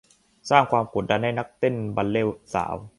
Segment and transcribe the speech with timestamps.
[0.49, 2.75] สร้างความกดดันให้นักเต้นบัลเลต์สาว